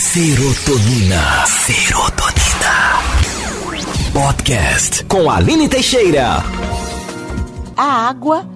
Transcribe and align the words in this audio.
Serotonina. 0.00 1.44
Serotonina. 1.46 3.02
Podcast 4.14 5.04
com 5.04 5.30
Aline 5.30 5.68
Teixeira. 5.68 6.42
A 7.76 8.08
água, 8.08 8.48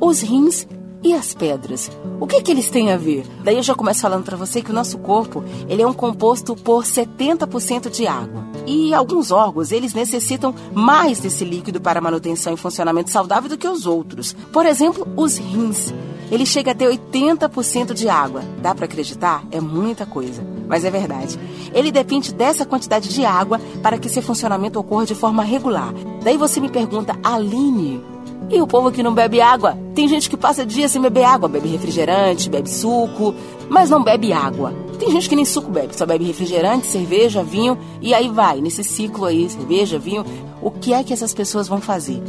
os 0.00 0.20
rins 0.20 0.66
e 1.00 1.14
as 1.14 1.32
pedras. 1.34 1.88
O 2.20 2.26
que 2.26 2.42
que 2.42 2.50
eles 2.50 2.68
têm 2.68 2.90
a 2.90 2.96
ver? 2.96 3.24
Daí 3.44 3.56
eu 3.56 3.62
já 3.62 3.76
começo 3.76 4.00
falando 4.00 4.24
para 4.24 4.36
você 4.36 4.60
que 4.60 4.72
o 4.72 4.74
nosso 4.74 4.98
corpo, 4.98 5.44
ele 5.68 5.82
é 5.82 5.86
um 5.86 5.94
composto 5.94 6.56
por 6.56 6.82
70% 6.84 7.88
de 7.90 8.08
água. 8.08 8.44
E 8.66 8.92
alguns 8.92 9.30
órgãos, 9.30 9.70
eles 9.70 9.94
necessitam 9.94 10.52
mais 10.74 11.20
desse 11.20 11.44
líquido 11.44 11.80
para 11.80 12.00
manutenção 12.00 12.52
e 12.52 12.56
funcionamento 12.56 13.10
saudável 13.10 13.48
do 13.48 13.56
que 13.56 13.68
os 13.68 13.86
outros. 13.86 14.34
Por 14.52 14.66
exemplo, 14.66 15.06
os 15.16 15.38
rins. 15.38 15.94
Ele 16.30 16.44
chega 16.44 16.72
a 16.72 16.74
ter 16.74 16.86
80% 16.86 17.94
de 17.94 18.08
água. 18.08 18.42
Dá 18.60 18.74
para 18.74 18.84
acreditar? 18.84 19.44
É 19.50 19.60
muita 19.60 20.04
coisa, 20.04 20.44
mas 20.68 20.84
é 20.84 20.90
verdade. 20.90 21.38
Ele 21.72 21.90
depende 21.90 22.32
dessa 22.32 22.66
quantidade 22.66 23.08
de 23.08 23.24
água 23.24 23.60
para 23.82 23.98
que 23.98 24.08
seu 24.08 24.22
funcionamento 24.22 24.78
ocorra 24.78 25.06
de 25.06 25.14
forma 25.14 25.42
regular. 25.42 25.92
Daí 26.22 26.36
você 26.36 26.60
me 26.60 26.68
pergunta, 26.68 27.18
Aline, 27.22 28.02
e 28.50 28.62
o 28.62 28.66
povo 28.66 28.90
que 28.90 29.02
não 29.02 29.12
bebe 29.12 29.40
água? 29.40 29.78
Tem 29.94 30.08
gente 30.08 30.30
que 30.30 30.36
passa 30.36 30.64
dias 30.64 30.90
sem 30.90 31.02
beber 31.02 31.24
água, 31.24 31.48
bebe 31.48 31.68
refrigerante, 31.68 32.48
bebe 32.48 32.68
suco, 32.68 33.34
mas 33.68 33.90
não 33.90 34.02
bebe 34.02 34.32
água. 34.32 34.72
Tem 34.98 35.10
gente 35.10 35.28
que 35.28 35.36
nem 35.36 35.44
suco 35.44 35.70
bebe, 35.70 35.94
só 35.94 36.06
bebe 36.06 36.24
refrigerante, 36.24 36.86
cerveja, 36.86 37.42
vinho 37.42 37.78
e 38.00 38.14
aí 38.14 38.28
vai, 38.28 38.60
nesse 38.60 38.82
ciclo 38.82 39.26
aí, 39.26 39.48
cerveja, 39.48 39.98
vinho. 39.98 40.24
O 40.62 40.70
que 40.70 40.94
é 40.94 41.04
que 41.04 41.12
essas 41.12 41.34
pessoas 41.34 41.68
vão 41.68 41.80
fazer? 41.80 42.22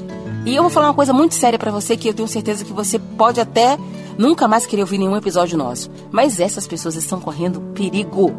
E 0.46 0.56
eu 0.56 0.64
vou 0.64 0.70
falar 0.70 0.88
uma 0.88 0.94
coisa 0.94 1.14
muito 1.14 1.36
séria 1.36 1.60
para 1.60 1.72
você 1.72 1.96
que 1.96 2.10
eu 2.10 2.14
tenho 2.14 2.28
certeza 2.28 2.66
que 2.66 2.74
você 2.74 3.00
pode 3.00 3.40
até 3.40 3.78
nunca 4.20 4.50
mais 4.50 4.66
querer 4.66 4.82
ouvir 4.82 4.98
nenhum 4.98 5.16
episódio 5.16 5.58
nosso. 5.58 5.90
Mas 6.12 6.42
essas 6.42 6.68
pessoas 6.68 6.96
estão 6.96 7.22
correndo 7.22 7.62
perigo. 7.74 8.36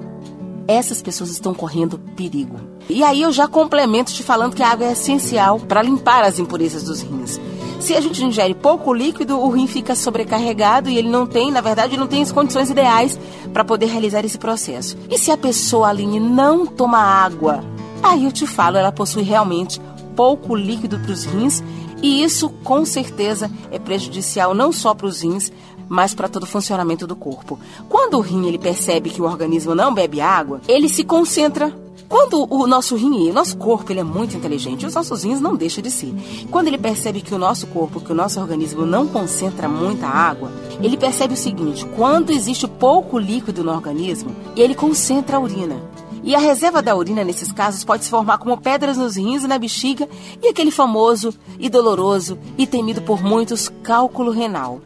Essas 0.69 1.01
pessoas 1.01 1.31
estão 1.31 1.55
correndo 1.55 1.99
perigo. 2.15 2.61
E 2.89 3.03
aí 3.03 3.23
eu 3.23 3.33
já 3.33 3.49
complemento 3.49 4.13
te 4.13 4.23
falando 4.23 4.55
que 4.55 4.63
a 4.63 4.69
água 4.69 4.87
é 4.87 4.93
essencial 4.93 5.59
para 5.59 5.83
limpar 5.83 6.23
as 6.23 6.39
impurezas 6.39 6.85
dos 6.85 7.01
rins. 7.01 7.41
Se 7.81 7.95
a 7.95 8.01
gente 8.01 8.23
ingere 8.23 8.55
pouco 8.55 8.93
líquido, 8.93 9.41
o 9.41 9.49
rim 9.49 9.67
fica 9.67 9.95
sobrecarregado 9.95 10.91
e 10.91 10.99
ele 10.99 11.09
não 11.09 11.27
tem, 11.27 11.51
na 11.51 11.63
verdade, 11.63 11.97
não 11.97 12.07
tem 12.07 12.23
as 12.23 12.31
condições 12.31 12.69
ideais 12.69 13.19
para 13.55 13.65
poder 13.65 13.87
realizar 13.87 14.23
esse 14.23 14.37
processo. 14.37 14.99
E 15.09 15.19
se 15.19 15.31
a 15.31 15.37
pessoa, 15.37 15.89
Aline, 15.89 16.21
não 16.21 16.67
toma 16.67 16.99
água? 16.99 17.65
Aí 18.03 18.27
eu 18.27 18.33
te 18.33 18.47
falo, 18.47 18.77
ela 18.77 18.93
possui 18.93 19.23
realmente 19.23 19.81
pouco 20.15 20.55
líquido 20.55 20.99
para 20.99 21.13
os 21.13 21.25
rins 21.25 21.63
e 22.03 22.23
isso 22.23 22.49
com 22.65 22.85
certeza 22.85 23.51
é 23.71 23.79
prejudicial 23.79 24.55
não 24.55 24.73
só 24.73 24.95
para 24.95 25.07
os 25.07 25.23
rins, 25.23 25.53
mas 25.89 26.15
para 26.15 26.29
todo 26.29 26.45
o 26.45 26.47
funcionamento 26.47 27.07
do 27.07 27.17
corpo. 27.17 27.59
Quando 27.89 28.15
o 28.15 28.21
rim 28.21 28.47
ele 28.47 28.59
percebe 28.59 29.11
que 29.11 29.21
o 29.21 29.25
organismo 29.25 29.75
não 29.75 29.93
bebe 29.93 30.21
água, 30.21 30.61
ele 30.69 30.89
se 30.89 31.03
concentra 31.03 31.75
quando 32.11 32.45
o 32.53 32.67
nosso 32.67 32.97
rim, 32.97 33.31
o 33.31 33.33
nosso 33.33 33.57
corpo, 33.57 33.93
ele 33.93 34.01
é 34.01 34.05
muito 34.05 34.37
inteligente, 34.37 34.85
os 34.85 34.97
nossos 34.97 35.23
rins 35.23 35.41
não 35.41 35.55
deixam 35.55 35.81
de 35.81 35.93
ser. 35.93 36.13
Quando 36.51 36.67
ele 36.67 36.77
percebe 36.77 37.21
que 37.21 37.33
o 37.33 37.39
nosso 37.39 37.69
corpo, 37.69 38.01
que 38.01 38.11
o 38.11 38.15
nosso 38.17 38.41
organismo 38.41 38.85
não 38.85 39.07
concentra 39.07 39.69
muita 39.69 40.09
água, 40.09 40.51
ele 40.83 40.97
percebe 40.97 41.35
o 41.35 41.37
seguinte: 41.37 41.87
quando 41.95 42.31
existe 42.31 42.67
pouco 42.67 43.17
líquido 43.17 43.63
no 43.63 43.71
organismo, 43.71 44.35
ele 44.57 44.75
concentra 44.75 45.37
a 45.37 45.41
urina. 45.41 45.77
E 46.23 46.35
a 46.35 46.39
reserva 46.39 46.83
da 46.83 46.95
urina, 46.95 47.25
nesses 47.25 47.51
casos, 47.53 47.85
pode 47.85 48.05
se 48.05 48.11
formar 48.11 48.39
como 48.39 48.61
pedras 48.61 48.97
nos 48.97 49.17
rins 49.17 49.45
e 49.45 49.49
na 49.49 49.59
bexiga 49.59 50.09
e 50.43 50.49
aquele 50.49 50.71
famoso 50.71 51.33
e 51.59 51.69
doloroso 51.69 52.39
e 52.59 52.67
temido 52.67 53.03
por 53.03 53.23
muitos 53.23 53.71
cálculo 53.83 54.31
renal. 54.31 54.81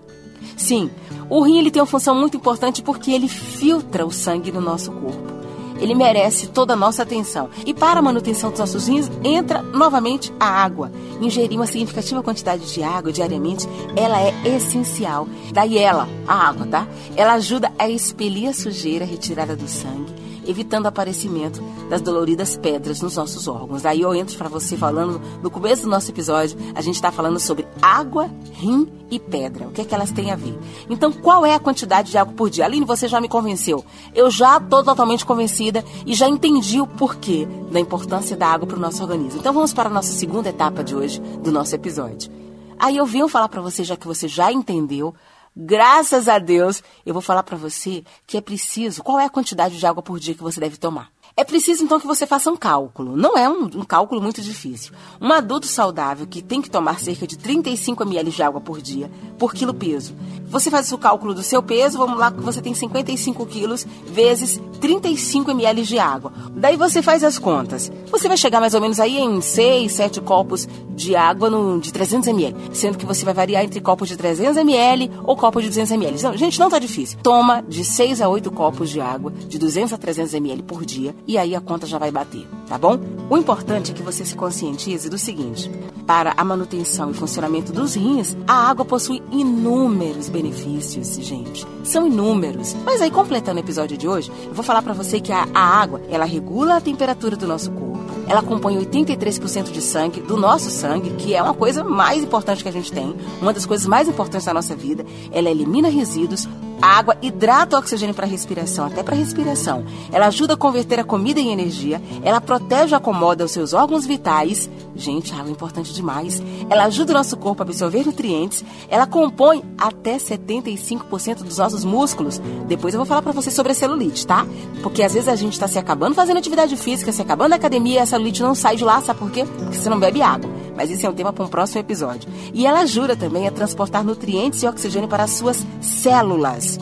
Sim, 0.57 0.91
o 1.29 1.41
rim 1.43 1.59
ele 1.59 1.71
tem 1.71 1.83
uma 1.83 1.87
função 1.87 2.15
muito 2.15 2.37
importante 2.37 2.83
porque 2.83 3.11
ele 3.11 3.29
filtra 3.29 4.07
o 4.07 4.11
sangue 4.11 4.53
no 4.53 4.61
nosso 4.61 4.93
corpo 4.93 5.35
ele 5.81 5.95
merece 5.95 6.49
toda 6.49 6.73
a 6.73 6.77
nossa 6.77 7.03
atenção. 7.03 7.51
E 7.67 7.75
para 7.75 7.99
a 7.99 8.03
manutenção 8.03 8.51
dos 8.51 8.61
nossos 8.61 8.89
rins, 8.89 9.11
entra 9.23 9.63
novamente 9.63 10.33
a 10.39 10.47
água. 10.47 10.91
Ingerir 11.21 11.59
uma 11.59 11.67
significativa 11.67 12.23
quantidade 12.23 12.73
de 12.73 12.83
água 12.83 13.13
diariamente, 13.13 13.69
ela 13.97 14.21
é 14.21 14.33
essencial. 14.45 15.29
Daí 15.53 15.79
ela, 15.79 16.09
a 16.27 16.49
água, 16.49 16.67
tá? 16.67 16.89
Ela 17.17 17.35
ajuda 17.35 17.73
a 17.79 17.89
expelir 17.89 18.49
a 18.49 18.55
sujeira 18.55 19.05
retirada 19.05 19.57
do 19.57 19.69
sangue 19.69 20.24
evitando 20.47 20.85
o 20.85 20.89
aparecimento 20.89 21.63
das 21.89 22.01
doloridas 22.01 22.57
pedras 22.57 23.01
nos 23.01 23.17
nossos 23.17 23.47
órgãos. 23.49 23.85
Aí 23.85 24.01
eu 24.01 24.15
entro 24.15 24.37
para 24.37 24.49
você 24.49 24.77
falando, 24.77 25.21
no 25.43 25.51
começo 25.51 25.83
do 25.83 25.89
nosso 25.89 26.11
episódio, 26.11 26.59
a 26.75 26.81
gente 26.81 26.97
está 26.97 27.11
falando 27.11 27.39
sobre 27.39 27.67
água, 27.81 28.31
rim 28.53 28.89
e 29.11 29.19
pedra. 29.19 29.69
O 29.69 29.71
que 29.71 29.81
é 29.81 29.85
que 29.85 29.95
elas 29.95 30.11
têm 30.11 30.31
a 30.31 30.37
ver? 30.37 30.59
Então, 30.89 31.13
qual 31.13 31.45
é 31.45 31.55
a 31.55 31.61
quantidade 31.61 32.11
de 32.11 32.19
água 32.19 32.35
por 32.35 32.51
dia? 32.51 32.65
Aline, 32.65 32.85
você 32.85 33.09
já 33.09 33.21
me 33.21 33.29
convenceu. 33.29 33.85
Eu 34.15 34.31
já 34.31 34.59
estou 34.59 34.83
totalmente 34.83 35.25
convencida 35.25 35.85
e 36.07 36.15
já 36.15 36.29
entendi 36.29 36.81
o 36.81 36.87
porquê 36.87 37.47
da 37.71 37.81
importância 37.81 38.37
da 38.37 38.49
água 38.49 38.67
para 38.67 38.77
o 38.77 38.81
nosso 38.81 39.03
organismo. 39.03 39.41
Então, 39.41 39.53
vamos 39.53 39.73
para 39.73 39.89
a 39.89 39.93
nossa 39.93 40.13
segunda 40.13 40.49
etapa 40.49 40.83
de 40.83 40.95
hoje 40.95 41.21
do 41.21 41.53
nosso 41.53 41.75
episódio. 41.75 42.31
Aí 42.79 42.97
eu 42.97 43.07
venho 43.07 43.29
falar 43.29 43.49
para 43.49 43.61
você, 43.61 43.85
já 43.85 43.97
que 43.97 44.07
você 44.07 44.29
já 44.29 44.53
entendeu, 44.53 45.15
Graças 45.57 46.29
a 46.29 46.39
Deus, 46.39 46.83
eu 47.07 47.13
vou 47.13 47.23
falar 47.23 47.45
para 47.45 47.57
você 47.57 48.05
que 48.27 48.37
é 48.37 48.41
preciso. 48.41 49.03
Qual 49.05 49.21
é 49.21 49.25
a 49.25 49.31
quantidade 49.31 49.79
de 49.79 49.87
água 49.87 50.03
por 50.03 50.19
dia 50.19 50.35
que 50.35 50.43
você 50.43 50.59
deve 50.59 50.77
tomar? 50.77 51.14
É 51.37 51.43
preciso 51.43 51.83
então 51.83 51.99
que 51.99 52.07
você 52.07 52.29
faça 52.29 52.49
um 52.49 52.57
cálculo. 52.57 53.17
Não 53.17 53.37
é 53.37 53.49
um, 53.49 53.65
um, 53.65 53.85
cálculo 53.85 54.23
muito 54.23 54.41
difícil. 54.41 54.93
Um 55.21 55.33
adulto 55.33 55.67
saudável 55.67 56.29
que 56.29 56.41
tem 56.41 56.63
que 56.63 56.71
tomar 56.71 57.01
cerca 57.01 57.27
de 57.27 57.37
35 57.37 58.05
ml 58.05 58.31
de 58.31 58.41
água 58.41 58.61
por 58.61 58.81
dia 58.81 59.11
por 59.37 59.53
quilo 59.53 59.75
peso. 59.75 60.15
Você 60.47 60.71
faz 60.71 60.93
o 60.93 60.99
cálculo 60.99 61.35
do 61.35 61.43
seu 61.43 61.61
peso, 61.61 61.99
vamos 61.99 62.17
lá 62.17 62.31
você 62.31 62.63
tem 62.63 62.73
55 62.73 63.45
quilos 63.47 63.85
vezes 64.07 64.61
35 64.81 65.51
ml 65.51 65.83
de 65.83 65.99
água. 65.99 66.33
Daí 66.55 66.77
você 66.77 67.03
faz 67.03 67.25
as 67.25 67.37
contas. 67.37 67.91
Você 68.13 68.29
vai 68.29 68.37
chegar 68.37 68.61
mais 68.61 68.75
ou 68.75 68.81
menos 68.81 69.01
aí 69.01 69.19
em 69.19 69.41
6, 69.41 69.91
7 69.91 70.21
copos 70.21 70.69
de 70.91 71.17
água 71.17 71.51
no, 71.51 71.81
de 71.81 71.93
300 71.93 72.29
ml, 72.29 72.57
sendo 72.73 72.97
que 72.97 73.05
você 73.05 73.25
vai 73.25 73.35
variar 73.35 73.65
entre 73.65 73.81
copos 73.81 74.09
de 74.09 74.17
300 74.17 74.57
ml 74.59 75.11
ou 75.25 75.37
copos 75.37 75.65
de 75.65 75.69
200 75.71 75.91
ml. 75.91 76.23
Não, 76.23 76.37
gente, 76.37 76.61
não 76.61 76.71
tá 76.71 76.79
difícil. 76.79 77.19
Toma 77.21 77.61
de 77.63 77.85
6 77.85 78.23
a 78.23 78.29
8 78.29 78.53
copos 78.53 78.89
de 78.89 79.01
água 79.01 79.33
de 79.33 79.59
200 79.59 79.93
a 79.93 79.99
300 79.99 80.35
ml 80.35 80.63
por 80.63 80.85
dia 80.85 81.13
e 81.27 81.39
aí 81.39 81.55
a 81.55 81.61
conta 81.61 81.87
já 81.87 81.99
vai 81.99 82.11
bater, 82.11 82.47
tá 82.69 82.77
bom? 82.77 82.99
O 83.31 83.37
importante 83.37 83.91
é 83.91 83.95
que 83.95 84.03
você 84.03 84.25
se 84.25 84.35
conscientize 84.35 85.09
do 85.09 85.17
seguinte: 85.17 85.71
para 86.07 86.35
a 86.37 86.45
manutenção 86.45 87.11
e 87.11 87.15
funcionamento 87.15 87.73
dos 87.73 87.95
rins, 87.95 88.37
a 88.47 88.69
água 88.69 88.85
possui 88.85 89.23
inúmeros 89.31 90.29
benefícios, 90.29 91.17
gente. 91.17 91.67
São 91.83 92.07
inúmeros. 92.07 92.75
Mas 92.85 93.01
aí, 93.01 93.11
completando 93.11 93.59
o 93.59 93.65
episódio 93.65 93.97
de 93.97 94.07
hoje, 94.07 94.31
eu 94.47 94.53
vou 94.53 94.65
falar 94.65 94.83
para 94.83 94.93
você 94.93 95.21
que 95.21 95.33
a, 95.33 95.49
a 95.55 95.61
água, 95.61 96.03
ela 96.11 96.25
regula 96.25 96.77
a 96.77 96.81
temperatura 96.81 97.37
do 97.37 97.47
nosso 97.47 97.71
corpo. 97.71 97.95
Ela 98.27 98.43
compõe 98.43 98.77
83% 98.79 99.71
de 99.71 99.83
sangue, 99.83 100.21
do 100.21 100.37
nosso 100.37 100.71
sangue, 100.71 101.11
que 101.11 101.35
é 101.35 101.43
uma 101.43 101.55
coisa 101.55 101.85
mais 101.85 102.23
importante 102.23 102.63
que 102.63 102.69
a 102.69 102.73
gente 102.73 102.91
tem, 102.91 103.15
uma 103.41 103.53
das 103.53 103.67
coisas 103.67 103.87
mais 103.87 104.09
importantes 104.09 104.47
da 104.47 104.55
nossa 104.55 104.75
vida. 104.75 105.05
Ela 105.31 105.51
elimina 105.51 105.89
resíduos, 105.89 106.49
a 106.85 106.99
água 106.99 107.17
hidrata 107.23 107.77
o 107.77 107.79
oxigênio 107.79 108.15
para 108.15 108.27
a 108.27 108.29
respiração, 108.29 108.85
até 108.85 109.03
para 109.03 109.15
a 109.15 109.19
respiração. 109.19 109.87
Ela 110.13 110.27
ajuda 110.27 110.53
a 110.53 110.57
converter 110.57 111.01
a 111.01 111.05
comida 111.05 111.41
em 111.41 111.51
energia, 111.51 111.99
ela 112.23 112.43
protege 112.43 112.93
e 112.93 112.95
acomoda 112.95 113.43
os 113.43 113.53
seus 113.53 113.73
órgãos 113.73 114.05
vitais. 114.05 114.69
Gente, 114.95 115.33
água 115.33 115.49
é 115.49 115.51
importante 115.51 115.95
demais. 115.95 116.43
Ela 116.69 116.85
ajuda 116.85 117.13
o 117.13 117.15
nosso 117.15 117.39
corpo 117.39 117.63
a 117.63 117.65
absorver 117.65 118.05
nutrientes, 118.05 118.63
ela 118.91 119.07
compõe 119.07 119.65
até 119.79 120.19
75% 120.19 121.37
dos 121.43 121.57
nossos 121.57 121.87
músculos. 121.87 122.39
Depois 122.69 122.93
eu 122.93 122.99
vou 122.99 123.07
falar 123.07 123.23
para 123.23 123.33
você 123.33 123.51
sobre 123.51 123.73
a 123.73 123.75
celulite, 123.75 124.27
tá? 124.27 124.47
Porque 124.83 125.03
às 125.03 125.15
vezes 125.15 125.31
a 125.31 125.37
gente 125.37 125.55
está 125.55 125.67
se 125.67 125.79
acabando 125.79 126.15
fazendo 126.15 126.37
atividade 126.37 126.77
física, 126.77 127.13
se 127.13 127.23
acabando 127.23 127.51
na 127.51 127.57
academia 127.57 127.95
e 127.95 127.99
a 128.03 128.07
celulite 128.07 128.43
não 128.43 128.55
sai 128.55 128.77
de 128.77 128.85
lá, 128.85 129.01
sabe 129.01 129.21
por 129.21 129.31
quê? 129.31 129.47
Porque 129.47 129.79
você 129.79 129.89
não 129.89 129.99
bebe 129.99 130.21
água. 130.21 130.54
Mas 130.77 130.91
isso 130.91 131.07
é 131.07 131.09
um 131.11 131.15
tema 131.15 131.33
para 131.33 131.45
um 131.45 131.49
próximo 131.49 131.81
episódio. 131.81 132.29
E 132.53 132.67
ela 132.67 132.81
ajuda 132.81 133.17
também 133.17 133.47
a 133.47 133.53
transportar 133.53 134.05
nutrientes 134.05 134.63
e 134.63 134.67
oxigênio 134.67 135.09
para 135.09 135.25
as 135.25 135.31
suas 135.31 135.65
células. 135.81 136.79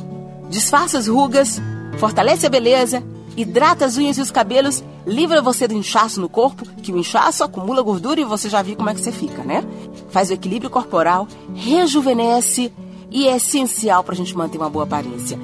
Disfarça 0.48 0.98
as 0.98 1.08
rugas, 1.08 1.60
fortalece 1.98 2.46
a 2.46 2.50
beleza, 2.50 3.02
hidrata 3.36 3.84
as 3.84 3.96
unhas 3.96 4.18
e 4.18 4.20
os 4.20 4.30
cabelos, 4.30 4.82
livra 5.06 5.42
você 5.42 5.66
do 5.66 5.74
inchaço 5.74 6.20
no 6.20 6.28
corpo, 6.28 6.66
que 6.82 6.92
o 6.92 6.98
inchaço 6.98 7.42
acumula 7.42 7.82
gordura 7.82 8.20
e 8.20 8.24
você 8.24 8.48
já 8.48 8.62
viu 8.62 8.76
como 8.76 8.90
é 8.90 8.94
que 8.94 9.00
você 9.00 9.12
fica, 9.12 9.42
né? 9.42 9.64
Faz 10.10 10.30
o 10.30 10.34
equilíbrio 10.34 10.70
corporal, 10.70 11.26
rejuvenesce 11.54 12.72
e 13.10 13.28
é 13.28 13.36
essencial 13.36 14.02
para 14.02 14.14
a 14.14 14.16
gente 14.16 14.36
manter 14.36 14.58
uma 14.58 14.70
boa 14.70 14.84
aparência. 14.84 15.38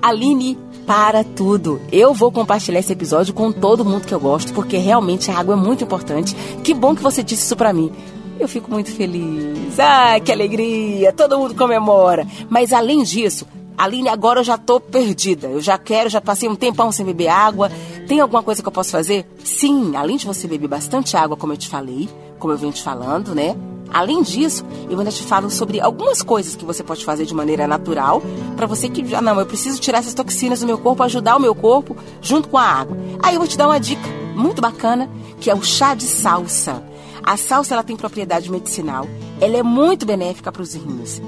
Aline 0.00 0.58
para 0.86 1.24
tudo. 1.24 1.80
Eu 1.90 2.12
vou 2.14 2.30
compartilhar 2.30 2.80
esse 2.80 2.92
episódio 2.92 3.34
com 3.34 3.52
todo 3.52 3.84
mundo 3.84 4.06
que 4.06 4.14
eu 4.14 4.20
gosto, 4.20 4.52
porque 4.52 4.76
realmente 4.76 5.30
a 5.30 5.38
água 5.38 5.54
é 5.54 5.56
muito 5.56 5.84
importante. 5.84 6.34
Que 6.62 6.74
bom 6.74 6.94
que 6.94 7.02
você 7.02 7.22
disse 7.22 7.44
isso 7.44 7.56
para 7.56 7.72
mim. 7.72 7.92
Eu 8.38 8.48
fico 8.48 8.70
muito 8.70 8.90
feliz. 8.90 9.78
Ai, 9.78 10.20
que 10.20 10.32
alegria! 10.32 11.12
Todo 11.12 11.38
mundo 11.38 11.54
comemora. 11.54 12.26
Mas 12.48 12.72
além 12.72 13.02
disso, 13.02 13.46
Aline, 13.76 14.08
agora 14.08 14.40
eu 14.40 14.44
já 14.44 14.58
tô 14.58 14.80
perdida. 14.80 15.48
Eu 15.48 15.60
já 15.60 15.78
quero, 15.78 16.10
já 16.10 16.20
passei 16.20 16.48
um 16.48 16.54
tempão 16.54 16.92
sem 16.92 17.04
beber 17.04 17.28
água. 17.28 17.70
Tem 18.06 18.20
alguma 18.20 18.42
coisa 18.42 18.62
que 18.62 18.68
eu 18.68 18.72
posso 18.72 18.90
fazer? 18.90 19.26
Sim, 19.44 19.96
além 19.96 20.16
de 20.16 20.26
você 20.26 20.46
beber 20.46 20.68
bastante 20.68 21.16
água, 21.16 21.36
como 21.36 21.52
eu 21.52 21.56
te 21.56 21.68
falei, 21.68 22.08
como 22.38 22.52
eu 22.52 22.58
venho 22.58 22.72
te 22.72 22.82
falando, 22.82 23.34
né? 23.34 23.56
Além 23.90 24.22
disso, 24.22 24.64
eu 24.88 24.98
ainda 24.98 25.10
te 25.10 25.22
falo 25.22 25.50
sobre 25.50 25.80
algumas 25.80 26.22
coisas 26.22 26.56
que 26.56 26.64
você 26.64 26.82
pode 26.82 27.04
fazer 27.04 27.26
de 27.26 27.34
maneira 27.34 27.66
natural 27.66 28.22
para 28.56 28.66
você 28.66 28.88
que 28.88 29.06
já 29.06 29.20
não, 29.20 29.38
eu 29.38 29.46
preciso 29.46 29.80
tirar 29.80 29.98
essas 29.98 30.14
toxinas 30.14 30.60
do 30.60 30.66
meu 30.66 30.78
corpo, 30.78 31.02
ajudar 31.02 31.36
o 31.36 31.40
meu 31.40 31.54
corpo 31.54 31.96
junto 32.20 32.48
com 32.48 32.58
a 32.58 32.64
água. 32.64 32.96
Aí 33.22 33.34
eu 33.34 33.40
vou 33.40 33.48
te 33.48 33.56
dar 33.56 33.66
uma 33.66 33.78
dica 33.78 34.08
muito 34.34 34.62
bacana, 34.62 35.10
que 35.40 35.50
é 35.50 35.54
o 35.54 35.62
chá 35.62 35.94
de 35.94 36.04
salsa. 36.04 36.82
A 37.22 37.36
salsa 37.36 37.74
ela 37.74 37.82
tem 37.82 37.96
propriedade 37.96 38.50
medicinal, 38.50 39.06
ela 39.40 39.56
é 39.56 39.62
muito 39.62 40.04
benéfica 40.06 40.50
para 40.50 40.62
os 40.62 40.74
rins. 40.74 41.20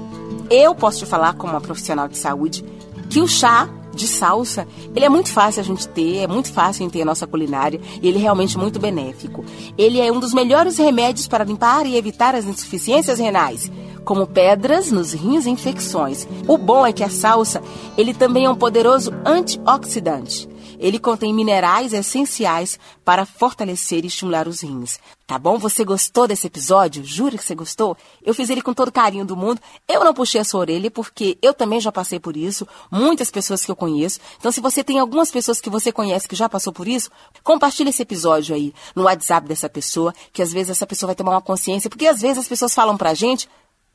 Eu 0.49 0.75
posso 0.75 0.99
te 0.99 1.05
falar 1.05 1.33
como 1.33 1.53
uma 1.53 1.61
profissional 1.61 2.07
de 2.07 2.17
saúde 2.17 2.65
que 3.09 3.21
o 3.21 3.27
chá 3.27 3.69
de 3.95 4.07
salsa, 4.07 4.67
ele 4.95 5.05
é 5.05 5.09
muito 5.09 5.31
fácil 5.31 5.61
a 5.61 5.63
gente 5.63 5.87
ter, 5.87 6.17
é 6.17 6.27
muito 6.27 6.51
fácil 6.51 6.85
em 6.85 6.89
ter 6.89 7.01
a 7.01 7.05
nossa 7.05 7.25
culinária 7.25 7.79
e 8.01 8.07
ele 8.07 8.17
é 8.17 8.21
realmente 8.21 8.57
muito 8.57 8.79
benéfico. 8.79 9.43
Ele 9.77 9.99
é 9.99 10.11
um 10.11 10.19
dos 10.19 10.33
melhores 10.33 10.77
remédios 10.77 11.27
para 11.27 11.43
limpar 11.43 11.85
e 11.85 11.95
evitar 11.95 12.35
as 12.35 12.45
insuficiências 12.45 13.19
renais, 13.19 13.71
como 14.03 14.27
pedras 14.27 14.91
nos 14.91 15.13
rins 15.13 15.45
e 15.45 15.49
infecções. 15.49 16.27
O 16.47 16.57
bom 16.57 16.85
é 16.85 16.93
que 16.93 17.03
a 17.03 17.09
salsa, 17.09 17.61
ele 17.97 18.13
também 18.13 18.45
é 18.45 18.49
um 18.49 18.55
poderoso 18.55 19.11
antioxidante. 19.25 20.47
Ele 20.79 20.99
contém 20.99 21.33
minerais 21.33 21.93
essenciais 21.93 22.79
para 23.03 23.25
fortalecer 23.25 24.03
e 24.03 24.07
estimular 24.07 24.47
os 24.47 24.61
rins. 24.61 24.99
Tá 25.27 25.39
bom? 25.39 25.57
Você 25.57 25.83
gostou 25.83 26.27
desse 26.27 26.47
episódio? 26.47 27.03
Jura 27.03 27.37
que 27.37 27.43
você 27.43 27.55
gostou? 27.55 27.97
Eu 28.23 28.33
fiz 28.33 28.49
ele 28.49 28.61
com 28.61 28.73
todo 28.73 28.91
carinho 28.91 29.25
do 29.25 29.35
mundo. 29.35 29.59
Eu 29.87 30.03
não 30.03 30.13
puxei 30.13 30.39
a 30.39 30.43
sua 30.43 30.59
orelha 30.59 30.91
porque 30.91 31.37
eu 31.41 31.53
também 31.53 31.79
já 31.79 31.91
passei 31.91 32.19
por 32.19 32.37
isso. 32.37 32.67
Muitas 32.91 33.31
pessoas 33.31 33.65
que 33.65 33.71
eu 33.71 33.75
conheço. 33.75 34.19
Então, 34.37 34.51
se 34.51 34.61
você 34.61 34.83
tem 34.83 34.99
algumas 34.99 35.31
pessoas 35.31 35.59
que 35.59 35.69
você 35.69 35.91
conhece 35.91 36.27
que 36.27 36.35
já 36.35 36.47
passou 36.47 36.71
por 36.71 36.87
isso, 36.87 37.09
compartilhe 37.43 37.89
esse 37.89 38.03
episódio 38.03 38.55
aí 38.55 38.73
no 38.95 39.03
WhatsApp 39.03 39.47
dessa 39.47 39.67
pessoa, 39.67 40.13
que 40.31 40.41
às 40.41 40.53
vezes 40.53 40.71
essa 40.71 40.85
pessoa 40.85 41.07
vai 41.07 41.15
tomar 41.15 41.31
uma 41.31 41.41
consciência, 41.41 41.89
porque 41.89 42.05
às 42.05 42.21
vezes 42.21 42.37
as 42.37 42.47
pessoas 42.47 42.73
falam 42.73 42.95
pra 42.95 43.13
gente 43.13 43.49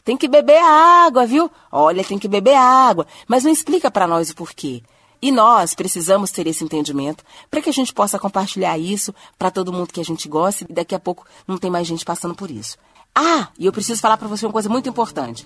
tem 0.04 0.16
que 0.16 0.28
beber 0.28 0.60
água, 0.62 1.26
viu? 1.26 1.50
Olha, 1.70 2.02
tem 2.02 2.18
que 2.18 2.26
beber 2.26 2.56
água. 2.56 3.06
Mas 3.28 3.44
não 3.44 3.52
explica 3.52 3.90
para 3.90 4.06
nós 4.06 4.30
o 4.30 4.34
porquê. 4.34 4.82
E 5.22 5.30
nós 5.30 5.74
precisamos 5.74 6.30
ter 6.30 6.46
esse 6.46 6.64
entendimento 6.64 7.24
para 7.50 7.60
que 7.60 7.68
a 7.68 7.72
gente 7.72 7.92
possa 7.92 8.18
compartilhar 8.18 8.78
isso 8.78 9.14
para 9.38 9.50
todo 9.50 9.72
mundo 9.72 9.92
que 9.92 10.00
a 10.00 10.04
gente 10.04 10.28
gosta 10.28 10.64
e 10.68 10.72
daqui 10.72 10.94
a 10.94 11.00
pouco 11.00 11.26
não 11.46 11.58
tem 11.58 11.70
mais 11.70 11.86
gente 11.86 12.04
passando 12.04 12.34
por 12.34 12.50
isso. 12.50 12.78
Ah, 13.14 13.48
e 13.58 13.66
eu 13.66 13.72
preciso 13.72 14.00
falar 14.00 14.16
para 14.16 14.28
você 14.28 14.46
uma 14.46 14.52
coisa 14.52 14.68
muito 14.68 14.88
importante. 14.88 15.44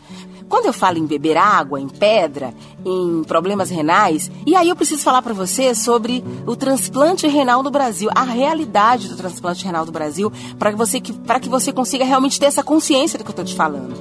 Quando 0.49 0.67
eu 0.67 0.73
falo 0.73 0.99
em 0.99 1.07
beber 1.07 1.37
água, 1.39 1.81
em 1.81 1.89
pedra, 1.89 2.55
em 2.85 3.25
problemas 3.25 3.71
renais, 3.71 4.31
e 4.47 4.55
aí 4.55 4.69
eu 4.69 4.77
preciso 4.77 5.03
falar 5.03 5.23
para 5.23 5.33
você 5.33 5.75
sobre 5.75 6.23
o 6.47 6.55
transplante 6.55 7.27
renal 7.27 7.63
no 7.63 7.71
Brasil, 7.71 8.11
a 8.15 8.23
realidade 8.23 9.09
do 9.09 9.17
transplante 9.17 9.65
renal 9.65 9.87
do 9.87 9.93
Brasil, 9.93 10.31
para 10.59 10.73
que 10.73 10.77
você 10.77 11.01
para 11.27 11.41
que 11.41 11.49
você 11.49 11.73
consiga 11.73 12.05
realmente 12.05 12.39
ter 12.39 12.47
essa 12.47 12.63
consciência 12.63 13.19
do 13.19 13.25
que 13.25 13.31
eu 13.31 13.33
estou 13.33 13.45
te 13.45 13.55
falando. 13.55 13.95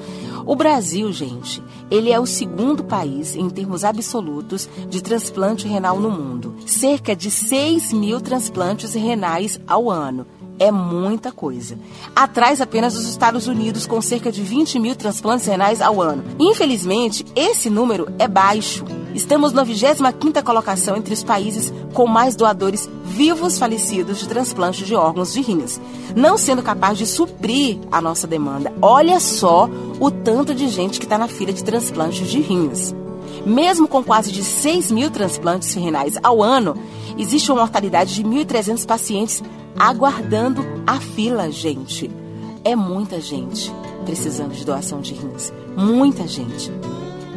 O 0.46 0.56
Brasil, 0.56 1.12
gente, 1.12 1.64
ele 1.90 2.12
é 2.12 2.20
o 2.20 2.26
segundo 2.26 2.84
país 2.84 3.36
em 3.36 3.50
termos 3.50 3.84
absolutos 3.84 4.70
de 4.90 5.02
transplante 5.02 5.68
renal 5.68 6.00
no 6.00 6.12
mundo. 6.12 6.56
Cerca 6.66 7.16
de 7.16 7.32
6 7.32 7.94
mil 7.94 8.20
transplantes 8.20 8.94
renais 8.94 9.60
ao 9.66 9.90
ano. 9.90 10.26
É 10.60 10.72
muita 10.72 11.32
coisa. 11.32 11.78
Atrás 12.16 12.62
apenas 12.62 12.94
dos 12.94 13.08
Estados 13.08 13.48
Unidos, 13.48 13.88
com 13.88 14.02
cerca 14.02 14.32
de 14.32 14.42
20 14.42 14.80
mil 14.80 14.96
transplantes 14.96 15.46
renais 15.46 15.82
ao 15.82 16.02
ano. 16.02 16.24
Infelizmente, 16.40 17.26
esse 17.36 17.70
número 17.70 18.08
é 18.20 18.28
baixo. 18.28 18.86
Estamos 19.16 19.52
na 19.54 19.66
25ª 19.66 20.42
colocação 20.44 20.96
entre 20.96 21.14
os 21.14 21.24
países 21.24 21.74
com 21.94 22.08
mais 22.08 22.36
doadores 22.36 22.90
vivos 23.04 23.60
falecidos 23.60 24.20
de 24.20 24.28
transplante 24.28 24.84
de 24.84 24.96
órgãos 24.96 25.34
de 25.34 25.42
rins, 25.42 25.80
não 26.16 26.36
sendo 26.36 26.64
capaz 26.64 26.98
de 26.98 27.06
suprir 27.06 27.78
a 27.92 28.02
nossa 28.02 28.26
demanda. 28.26 28.74
Olha 28.82 29.20
só 29.20 29.70
o 30.00 30.12
tanto 30.12 30.54
de 30.54 30.68
gente 30.68 31.00
que 31.00 31.06
está 31.06 31.18
na 31.18 31.28
fila 31.28 31.54
de 31.54 31.64
transplantes 31.64 32.28
de 32.28 32.40
rins. 32.40 32.94
Mesmo 33.46 33.88
com 33.88 34.04
quase 34.04 34.32
de 34.32 34.44
6 34.44 34.92
mil 34.92 35.12
transplantes 35.12 35.74
renais 35.74 36.18
ao 36.24 36.42
ano, 36.42 36.76
existe 37.18 37.52
uma 37.52 37.62
mortalidade 37.62 38.14
de 38.14 38.24
1.300 38.24 38.86
pacientes 38.86 39.44
aguardando 39.78 40.64
a 40.86 41.00
fila, 41.00 41.52
gente. 41.52 42.10
É 42.64 42.76
muita 42.76 43.20
gente 43.20 43.72
precisando 44.06 44.54
de 44.54 44.66
doação 44.66 45.02
de 45.02 45.14
rins. 45.14 45.52
Muita 45.76 46.28
gente. 46.28 46.72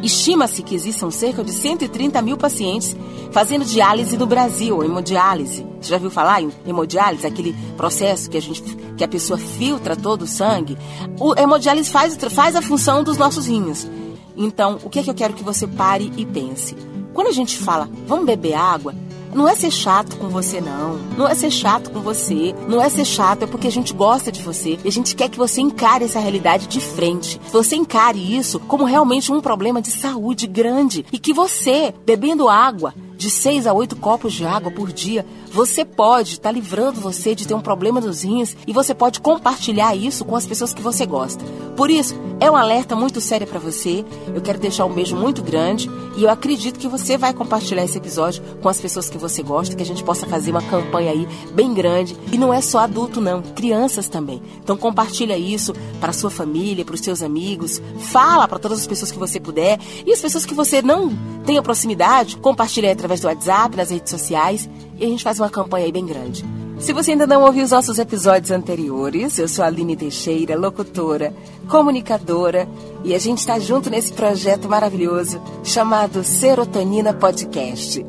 Estima-se 0.01 0.61
que 0.61 0.75
existam 0.75 1.09
cerca 1.09 1.43
de 1.43 1.51
130 1.51 2.21
mil 2.21 2.37
pacientes 2.37 2.95
fazendo 3.31 3.65
diálise 3.65 4.17
no 4.17 4.25
Brasil, 4.25 4.83
hemodiálise. 4.83 5.65
Você 5.81 5.89
já 5.89 5.97
viu 5.97 6.09
falar 6.09 6.41
em 6.41 6.51
hemodiálise, 6.65 7.25
aquele 7.25 7.55
processo 7.75 8.29
que 8.29 8.37
a 8.37 8.41
gente, 8.41 8.61
que 8.95 9.03
a 9.03 9.07
pessoa 9.07 9.37
filtra 9.37 9.95
todo 9.95 10.23
o 10.23 10.27
sangue? 10.27 10.77
O 11.19 11.33
hemodiálise 11.37 11.89
faz, 11.89 12.15
faz 12.31 12.55
a 12.55 12.61
função 12.61 13.03
dos 13.03 13.17
nossos 13.17 13.47
rins. 13.47 13.87
Então, 14.35 14.77
o 14.83 14.89
que 14.89 14.99
é 14.99 15.03
que 15.03 15.09
eu 15.09 15.15
quero 15.15 15.33
que 15.33 15.43
você 15.43 15.65
pare 15.67 16.11
e 16.15 16.25
pense? 16.25 16.75
Quando 17.13 17.27
a 17.27 17.33
gente 17.33 17.57
fala, 17.57 17.89
vamos 18.05 18.25
beber 18.25 18.53
água, 18.53 18.93
não 19.37 19.47
é 19.47 19.53
ser 19.53 19.69
chato 19.69 20.17
com 20.17 20.29
você, 20.29 20.59
não. 20.59 20.95
Não 21.15 21.27
é 21.27 21.35
ser 21.35 21.51
chato 21.51 21.91
com 21.91 22.01
você. 22.01 22.55
Não 22.67 22.81
é 22.81 22.89
ser 22.89 23.05
chato, 23.05 23.43
é 23.43 23.45
porque 23.45 23.67
a 23.67 23.71
gente 23.71 23.93
gosta 23.93 24.31
de 24.31 24.41
você. 24.41 24.79
E 24.83 24.87
a 24.87 24.91
gente 24.91 25.15
quer 25.15 25.29
que 25.29 25.37
você 25.37 25.61
encare 25.61 26.05
essa 26.05 26.19
realidade 26.19 26.65
de 26.65 26.81
frente. 26.81 27.39
Você 27.51 27.75
encare 27.75 28.17
isso 28.35 28.59
como 28.61 28.83
realmente 28.83 29.31
um 29.31 29.39
problema 29.39 29.79
de 29.79 29.91
saúde 29.91 30.47
grande. 30.47 31.05
E 31.11 31.19
que 31.19 31.33
você, 31.33 31.93
bebendo 32.03 32.49
água, 32.49 32.95
de 33.15 33.29
6 33.29 33.67
a 33.67 33.73
8 33.73 33.95
copos 33.97 34.33
de 34.33 34.43
água 34.43 34.71
por 34.71 34.91
dia, 34.91 35.23
você 35.51 35.83
pode 35.85 36.33
estar 36.33 36.49
tá 36.49 36.51
livrando 36.51 36.99
você 36.99 37.33
de 37.33 37.47
ter 37.47 37.53
um 37.53 37.61
problema 37.61 37.99
nos 37.99 38.23
rins 38.23 38.55
e 38.65 38.73
você 38.73 38.93
pode 38.93 39.19
compartilhar 39.19 39.95
isso 39.95 40.25
com 40.25 40.35
as 40.35 40.45
pessoas 40.45 40.73
que 40.73 40.81
você 40.81 41.05
gosta. 41.05 41.43
Por 41.75 41.89
isso, 41.89 42.15
é 42.39 42.49
um 42.49 42.55
alerta 42.55 42.95
muito 42.95 43.19
sério 43.19 43.47
para 43.47 43.59
você. 43.59 44.05
Eu 44.33 44.41
quero 44.41 44.59
deixar 44.59 44.85
um 44.85 44.93
beijo 44.93 45.15
muito 45.15 45.41
grande 45.41 45.89
e 46.15 46.23
eu 46.23 46.29
acredito 46.29 46.79
que 46.79 46.87
você 46.87 47.17
vai 47.17 47.33
compartilhar 47.33 47.83
esse 47.83 47.97
episódio 47.97 48.43
com 48.61 48.69
as 48.69 48.79
pessoas 48.79 49.09
que 49.09 49.17
você 49.17 49.41
gosta, 49.41 49.75
que 49.75 49.83
a 49.83 49.85
gente 49.85 50.03
possa 50.03 50.25
fazer 50.25 50.51
uma 50.51 50.61
campanha 50.61 51.11
aí 51.11 51.27
bem 51.53 51.73
grande. 51.73 52.17
E 52.31 52.37
não 52.37 52.53
é 52.53 52.61
só 52.61 52.79
adulto 52.79 53.21
não, 53.21 53.41
crianças 53.41 54.07
também. 54.07 54.41
Então 54.63 54.77
compartilha 54.77 55.37
isso 55.37 55.73
para 55.99 56.13
sua 56.13 56.29
família, 56.29 56.85
para 56.85 56.95
os 56.95 57.01
seus 57.01 57.21
amigos, 57.21 57.81
fala 57.99 58.47
para 58.47 58.59
todas 58.59 58.79
as 58.79 58.87
pessoas 58.87 59.11
que 59.11 59.19
você 59.19 59.39
puder 59.39 59.79
e 60.05 60.11
as 60.11 60.21
pessoas 60.21 60.45
que 60.45 60.53
você 60.53 60.81
não 60.81 61.11
tenha 61.45 61.61
proximidade, 61.61 62.37
compartilha 62.37 62.91
através 62.91 63.21
do 63.21 63.27
WhatsApp, 63.27 63.75
nas 63.77 63.89
redes 63.89 64.09
sociais, 64.09 64.69
e 64.97 65.05
a 65.05 65.07
gente 65.07 65.23
faz 65.23 65.39
uma 65.39 65.49
campanha 65.49 65.85
aí 65.85 65.91
bem 65.91 66.05
grande. 66.05 66.45
Se 66.79 66.93
você 66.93 67.11
ainda 67.11 67.25
não 67.25 67.43
ouviu 67.43 67.63
os 67.63 67.71
nossos 67.71 67.97
episódios 67.97 68.51
anteriores, 68.51 69.39
eu 69.39 69.47
sou 69.47 69.63
a 69.63 69.67
Aline 69.67 69.95
Teixeira, 69.95 70.55
locutora, 70.55 71.33
comunicadora, 71.67 72.67
e 73.03 73.15
a 73.15 73.19
gente 73.19 73.39
está 73.39 73.57
junto 73.57 73.89
nesse 73.89 74.13
projeto 74.13 74.69
maravilhoso 74.69 75.41
chamado 75.63 76.23
Serotonina 76.23 77.13
Podcast. 77.13 78.05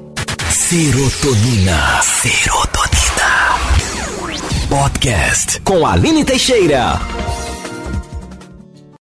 Serotonina. 0.51 2.03
Serotonina. 2.03 2.99
Podcast 4.69 5.61
com 5.63 5.87
a 5.87 5.93
Aline 5.93 6.25
Teixeira. 6.27 7.18